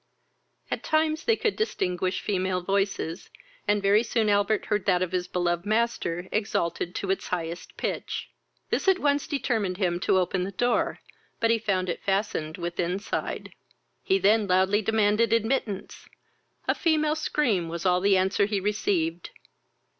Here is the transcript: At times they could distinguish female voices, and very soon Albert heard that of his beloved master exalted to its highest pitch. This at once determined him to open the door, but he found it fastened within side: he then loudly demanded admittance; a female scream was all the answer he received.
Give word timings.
At 0.71 0.81
times 0.83 1.25
they 1.25 1.35
could 1.35 1.55
distinguish 1.55 2.21
female 2.21 2.61
voices, 2.61 3.29
and 3.67 3.83
very 3.83 4.01
soon 4.01 4.29
Albert 4.29 4.65
heard 4.65 4.87
that 4.87 5.03
of 5.03 5.11
his 5.11 5.27
beloved 5.27 5.63
master 5.63 6.27
exalted 6.31 6.95
to 6.95 7.11
its 7.11 7.27
highest 7.27 7.77
pitch. 7.77 8.31
This 8.71 8.87
at 8.87 8.97
once 8.97 9.27
determined 9.27 9.77
him 9.77 9.99
to 9.99 10.17
open 10.17 10.43
the 10.43 10.51
door, 10.53 11.01
but 11.39 11.51
he 11.51 11.59
found 11.59 11.87
it 11.87 12.01
fastened 12.03 12.57
within 12.57 12.97
side: 12.97 13.53
he 14.01 14.17
then 14.17 14.47
loudly 14.47 14.81
demanded 14.81 15.31
admittance; 15.33 16.09
a 16.67 16.73
female 16.73 17.15
scream 17.15 17.69
was 17.69 17.85
all 17.85 18.01
the 18.01 18.17
answer 18.17 18.47
he 18.47 18.59
received. 18.59 19.29